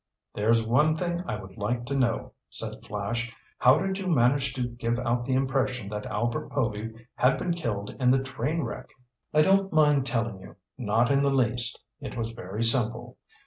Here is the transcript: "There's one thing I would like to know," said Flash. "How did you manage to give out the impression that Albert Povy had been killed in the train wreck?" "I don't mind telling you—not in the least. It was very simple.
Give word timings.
"There's 0.33 0.65
one 0.65 0.97
thing 0.97 1.23
I 1.27 1.39
would 1.39 1.57
like 1.57 1.85
to 1.85 1.95
know," 1.95 2.33
said 2.49 2.83
Flash. 2.83 3.31
"How 3.59 3.77
did 3.77 3.99
you 3.99 4.07
manage 4.07 4.51
to 4.55 4.63
give 4.67 4.97
out 4.97 5.25
the 5.25 5.35
impression 5.35 5.89
that 5.89 6.07
Albert 6.07 6.49
Povy 6.49 7.05
had 7.13 7.37
been 7.37 7.53
killed 7.53 7.91
in 7.99 8.09
the 8.09 8.23
train 8.23 8.63
wreck?" 8.63 8.89
"I 9.31 9.43
don't 9.43 9.71
mind 9.71 10.07
telling 10.07 10.39
you—not 10.39 11.11
in 11.11 11.21
the 11.21 11.29
least. 11.29 11.79
It 11.99 12.17
was 12.17 12.31
very 12.31 12.63
simple. 12.63 13.19